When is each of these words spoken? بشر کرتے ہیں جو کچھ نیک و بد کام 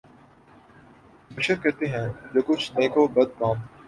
بشر 1.31 1.55
کرتے 1.55 1.85
ہیں 1.87 2.07
جو 2.33 2.41
کچھ 2.47 2.71
نیک 2.77 2.97
و 2.97 3.07
بد 3.07 3.29
کام 3.39 3.57